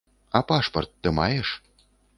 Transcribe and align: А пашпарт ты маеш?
А 0.37 0.41
пашпарт 0.47 0.91
ты 1.01 1.09
маеш? 1.19 1.49